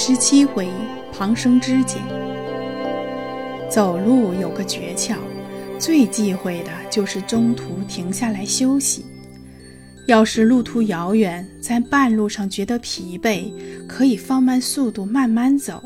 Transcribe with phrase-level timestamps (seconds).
[0.00, 0.68] 十七回，
[1.12, 2.00] 旁生知见。
[3.68, 5.16] 走路有个诀窍，
[5.76, 9.04] 最忌讳的就是中途停下来休息。
[10.06, 13.50] 要是路途遥远，在半路上觉得疲惫，
[13.88, 15.82] 可以放慢速度慢慢走。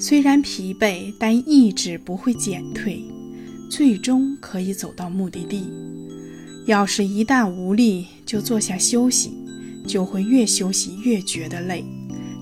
[0.00, 3.00] 虽然疲惫，但意志不会减退，
[3.70, 5.72] 最终可以走到目的地。
[6.66, 9.30] 要是一旦无力，就坐下休息，
[9.86, 11.84] 就会越休息越觉得累。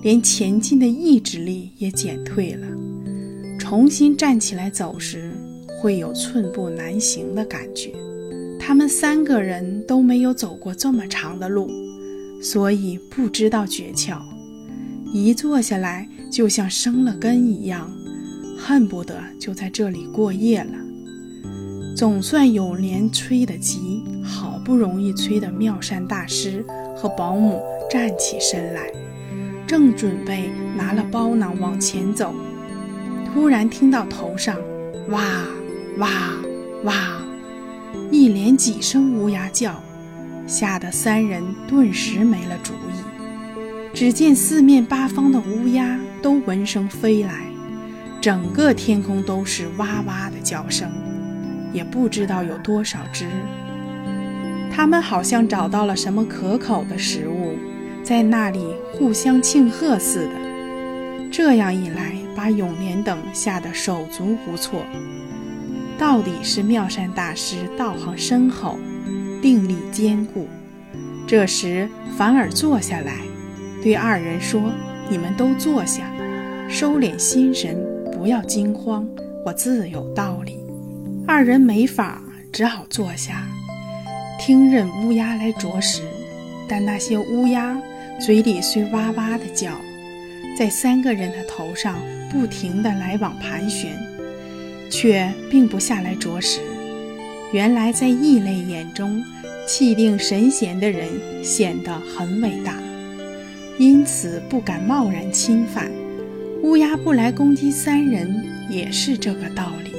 [0.07, 2.65] 连前进的意志力也减退了，
[3.59, 5.33] 重新站起来走时，
[5.81, 7.93] 会有寸步难行的感觉。
[8.57, 11.69] 他们三个人都没有走过这么长的路，
[12.41, 14.17] 所以不知道诀窍。
[15.11, 17.91] 一坐下来，就像生了根一样，
[18.57, 20.77] 恨不得就在这里过夜了。
[21.97, 26.63] 总算有连催得急，好不容易催得妙善大师
[26.95, 28.89] 和保姆站起身来。
[29.67, 32.33] 正准备拿了包囊往前走，
[33.25, 34.55] 突然听到头上
[35.11, 35.21] “哇
[35.97, 36.09] 哇
[36.85, 36.93] 哇”
[38.09, 39.75] 一连几声乌鸦叫，
[40.47, 43.93] 吓得三人顿时没了主意。
[43.93, 47.47] 只见四面八方的乌鸦都闻声飞来，
[48.21, 50.89] 整个天空都是哇哇的叫声，
[51.73, 53.25] 也不知道有多少只。
[54.71, 57.57] 它们好像找到了什么可口的食物。
[58.07, 58.63] 在那里
[58.93, 60.31] 互相庆贺似的，
[61.29, 64.81] 这样一来，把永年等吓得手足无措。
[65.97, 68.79] 到底是妙善大师道行深厚，
[69.41, 70.47] 定力坚固。
[71.27, 73.17] 这时反而坐下来，
[73.83, 74.71] 对二人说
[75.11, 76.09] ：“你们都坐下，
[76.69, 77.77] 收敛心神，
[78.13, 79.05] 不要惊慌。
[79.43, 80.57] 我自有道理。”
[81.27, 82.21] 二人没法，
[82.53, 83.43] 只好坐下，
[84.39, 86.03] 听任乌鸦来啄食。
[86.69, 87.77] 但那些乌鸦。
[88.19, 89.79] 嘴里虽哇哇的叫，
[90.57, 91.99] 在三个人的头上
[92.31, 93.91] 不停地来往盘旋，
[94.89, 96.59] 却并不下来啄食。
[97.53, 99.23] 原来在异类眼中，
[99.67, 101.07] 气定神闲的人
[101.43, 102.81] 显得很伟大，
[103.77, 105.91] 因此不敢贸然侵犯。
[106.63, 109.91] 乌鸦不来攻击三人，也是这个道理。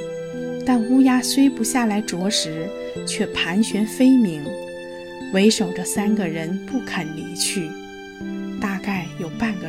[0.65, 2.67] 但乌鸦虽不下来啄食，
[3.07, 4.43] 却盘旋飞鸣，
[5.33, 7.69] 为首着三个人不肯离去。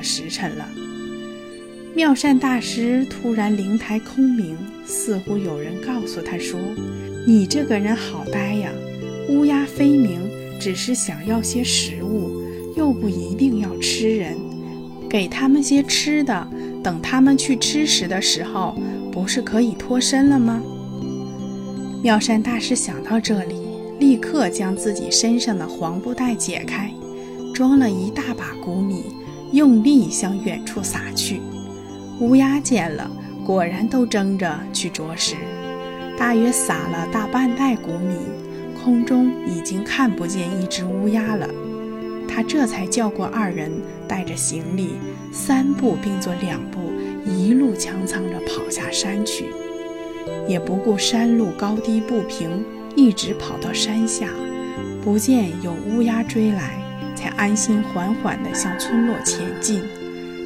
[0.03, 0.69] 时辰了，
[1.95, 4.57] 妙善大师突然灵台空明，
[4.87, 6.59] 似乎有人告诉他说
[7.27, 8.71] ：“你这个人好呆呀！
[9.29, 10.21] 乌鸦飞鸣
[10.61, 12.43] 只是想要些食物，
[12.77, 14.37] 又不一定要吃人。
[15.09, 16.49] 给他们些吃的，
[16.83, 18.77] 等他们去吃食的时候，
[19.11, 20.63] 不是可以脱身了吗？”
[22.03, 23.57] 妙善大师想到这里，
[23.99, 26.91] 立刻将自己身上的黄布袋解开。
[27.53, 29.03] 装了一大把谷米，
[29.53, 31.41] 用力向远处撒去。
[32.21, 33.11] 乌鸦见了，
[33.45, 35.37] 果然都争着去啄食。
[36.19, 38.15] 大约撒了大半袋谷米，
[38.83, 41.49] 空中已经看不见一只乌鸦了。
[42.29, 43.73] 他这才叫过二人，
[44.07, 44.91] 带着行李，
[45.33, 46.79] 三步并作两步，
[47.27, 49.47] 一路强藏着跑下山去，
[50.47, 54.29] 也不顾山路高低不平，一直跑到山下，
[55.03, 56.90] 不见有乌鸦追来。
[57.21, 59.83] 才安心缓缓地向村落前进，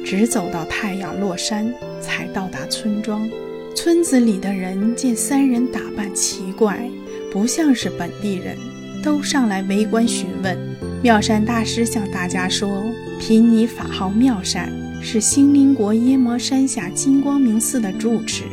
[0.03, 3.29] 直走到太阳落山，才到达村庄。
[3.73, 6.89] 村子里的人见三人打扮奇怪，
[7.31, 8.57] 不像是本地人，
[9.01, 10.57] 都上来围观询问。
[11.01, 12.83] 妙善大师向大家说
[13.21, 14.69] ：“贫尼法号妙善，
[15.01, 18.43] 是兴林国耶摩山下金光明寺的住持，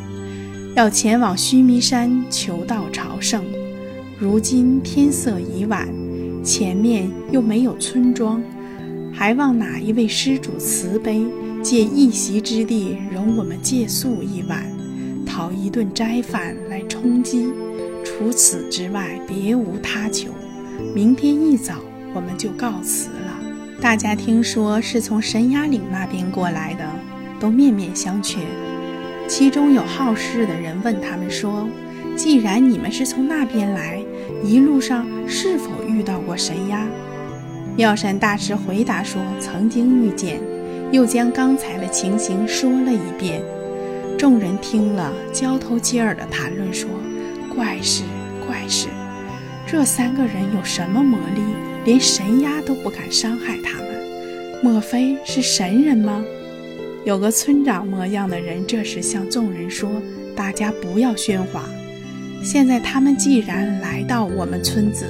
[0.77, 3.45] 要前往须弥山求道朝圣。
[4.17, 5.89] 如今天色已晚。”
[6.43, 8.43] 前面又没有村庄，
[9.13, 11.25] 还望哪一位施主慈悲，
[11.63, 14.67] 借一席之地容我们借宿一晚，
[15.25, 17.47] 讨一顿斋饭来充饥。
[18.05, 20.31] 除此之外，别无他求。
[20.95, 21.75] 明天一早
[22.13, 23.41] 我们就告辞了。
[23.81, 26.85] 大家听说是从神崖岭那边过来的，
[27.39, 28.39] 都面面相觑。
[29.29, 31.69] 其中有好事的人问他们说
[32.17, 34.03] ：“既然你们是从那边来，
[34.43, 36.87] 一路上是否？”遇到过神鸦，
[37.77, 40.41] 妙善大师回答说：“曾经遇见。”
[40.91, 43.43] 又将刚才的情形说了一遍。
[44.19, 46.89] 众人听了，交头接耳地谈论说
[47.55, 48.03] ：“怪事，
[48.47, 48.89] 怪事！
[49.67, 51.41] 这三个人有什么魔力，
[51.85, 53.89] 连神鸦都不敢伤害他们？
[54.63, 56.25] 莫非是神人吗？”
[57.05, 59.91] 有个村长模样的人这时向众人说
[60.37, 61.65] ：“大家不要喧哗。
[62.43, 65.07] 现在他们既然来到我们村子。”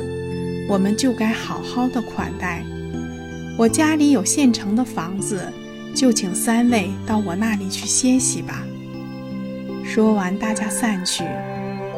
[0.69, 2.63] 我们就该好好的款待。
[3.59, 5.43] 我家里有现成的房子，
[5.93, 8.63] 就请三位到我那里去歇息吧。”
[9.85, 11.25] 说完，大家散去，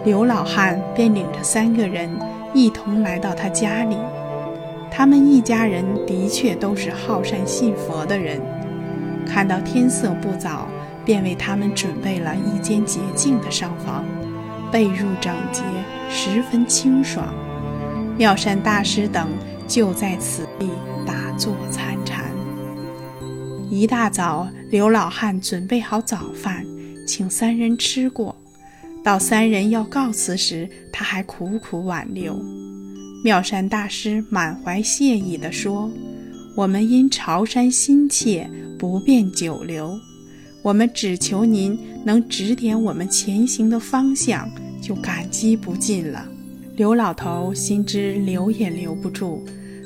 [0.05, 2.11] 刘老汉便领着三个人
[2.53, 3.97] 一同来到他家里。
[4.91, 8.41] 他们一家人的确都是好善信佛的人。
[9.27, 10.67] 看到天色不早，
[11.05, 14.05] 便为他们准备了一间洁净的上房，
[14.75, 15.63] 被褥整洁，
[16.11, 17.33] 十分清爽。
[18.19, 19.29] 妙善大师等
[19.69, 20.69] 就在此地
[21.07, 22.25] 打坐参禅。
[23.71, 26.67] 一大早，刘老汉准备好早饭，
[27.07, 28.35] 请三人吃过。
[29.05, 32.37] 到三人要告辞时，他还苦苦挽留。
[33.23, 35.89] 妙善大师满怀谢意地说
[36.59, 39.97] ：“我们因朝山心切。”不便久留，
[40.61, 44.51] 我们只求您能指点我们前行的方向，
[44.85, 46.29] 就感激不尽了。
[46.77, 49.41] 刘老头心知留也留不住，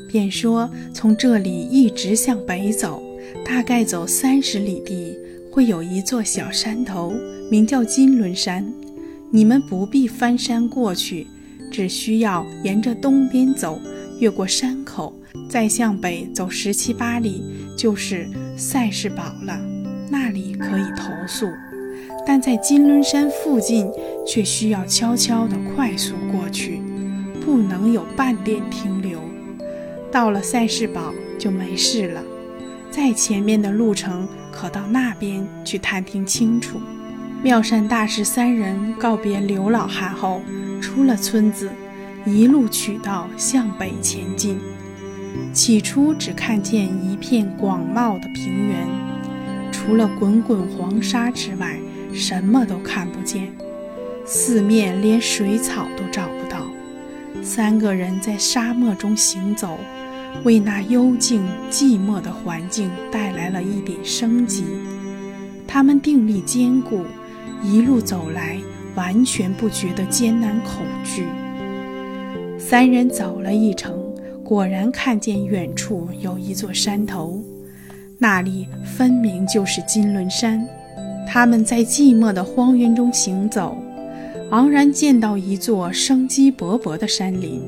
[0.08, 3.00] 便说：“从这里一直向北走，
[3.44, 5.16] 大概走三十里地，
[5.52, 7.14] 会有一座小山头，
[7.50, 8.66] 名叫金轮山。
[9.30, 11.26] 你们不必翻山过去，
[11.70, 13.80] 只需要沿着东边走，
[14.18, 15.14] 越过山口。”
[15.48, 17.42] 再向北走十七八里，
[17.76, 19.58] 就是赛世堡了，
[20.10, 21.46] 那里可以投宿。
[22.28, 23.90] 但在金轮山附近，
[24.26, 26.82] 却需要悄悄地快速过去，
[27.42, 29.18] 不能有半点停留。
[30.12, 32.22] 到了赛世堡就没事了。
[32.90, 36.78] 再前面的路程，可到那边去探听清楚。
[37.42, 40.42] 妙善大师三人告别刘老汉后，
[40.82, 41.70] 出了村子，
[42.26, 44.58] 一路取道向北前进。
[45.54, 48.86] 起初只看见一片广袤的平原，
[49.72, 51.78] 除了滚滚黄沙之外，
[52.12, 53.52] 什么都看不见，
[54.24, 56.66] 四面连水草都找不到。
[57.42, 59.78] 三个人在沙漠中行走，
[60.44, 64.64] 为那幽静寂寞的环境带来了一点生机。
[65.66, 67.04] 他们定力坚固，
[67.62, 68.58] 一路走来
[68.94, 71.26] 完全不觉得艰难恐惧。
[72.58, 74.06] 三人走了一程。
[74.44, 77.44] 果然看见远处有一座山头，
[78.16, 80.66] 那里分明就是金轮山。
[81.30, 83.76] 他们在寂寞的荒原中行走，
[84.50, 87.60] 昂然见到一座生机勃勃的山林，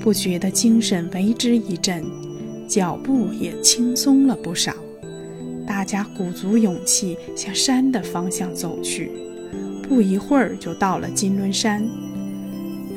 [0.00, 2.02] 不觉得精神为之一振，
[2.66, 4.72] 脚步也轻松了不少。
[5.66, 9.12] 大家鼓足勇气向山的方向走去，
[9.82, 11.86] 不一会儿就到了金轮山。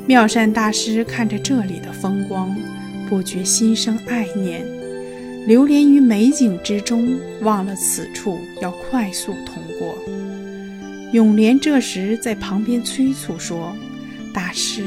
[0.06, 2.56] 妙善大师看着这里的风光。
[3.08, 4.64] 不觉心生爱念，
[5.46, 9.96] 流连于美景之中，忘了此处要快速通过。
[11.12, 13.74] 永莲这时在旁边催促说
[14.32, 14.84] ：“大师，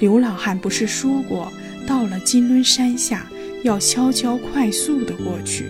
[0.00, 1.50] 刘老汉不是说过，
[1.86, 3.26] 到了金轮山下
[3.62, 5.66] 要悄悄快速的过去？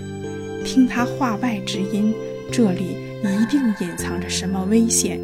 [0.64, 2.12] 听他话外之音，
[2.50, 5.20] 这里一定隐藏着什么危险。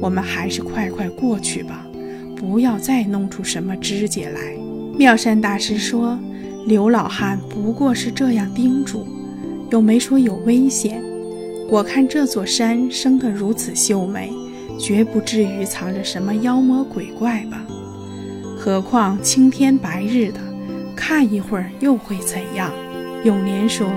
[0.00, 1.86] 我们还是快快过去吧，
[2.36, 4.40] 不要再弄出什么枝节来。”
[4.98, 6.18] 妙善大师说
[6.64, 9.06] ：“刘老汉不过是这样叮嘱，
[9.70, 11.02] 又没说有危险。
[11.68, 14.32] 我看这座山生得如此秀美，
[14.78, 17.64] 绝不至于藏着什么妖魔鬼怪吧？
[18.56, 20.38] 何况青天白日的，
[20.94, 22.70] 看一会儿又会怎样？”
[23.24, 23.88] 永年说：“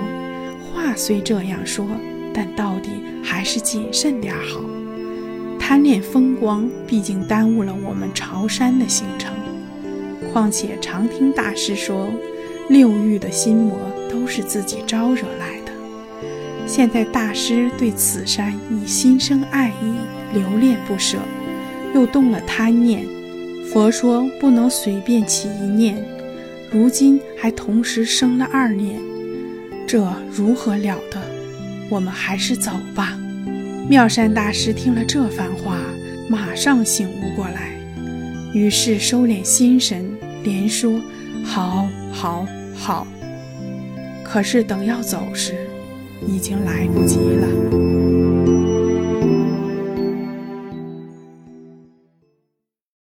[0.73, 1.85] 话虽这样说，
[2.33, 2.89] 但到底
[3.23, 4.59] 还是谨慎点好。
[5.59, 9.31] 贪恋风光，毕竟耽误了我们朝山的行程。”
[10.33, 12.07] 况且常听大师说，
[12.69, 13.77] 六欲的心魔
[14.09, 15.71] 都是自己招惹来的。
[16.67, 19.93] 现在大师对此山已心生爱意，
[20.33, 21.19] 留恋不舍，
[21.93, 23.05] 又动了贪念。
[23.71, 26.03] 佛说不能随便起一念，
[26.71, 28.99] 如今还同时生了二念，
[29.87, 31.21] 这如何了得？
[31.89, 33.17] 我们还是走吧。
[33.87, 35.77] 妙善大师听了这番话，
[36.27, 37.77] 马上醒悟过来，
[38.53, 40.03] 于是收敛心神。
[40.43, 41.01] 连说
[41.43, 43.05] ：“好，好，好。”
[44.23, 45.67] 可是等要走时，
[46.25, 48.04] 已经来不及了。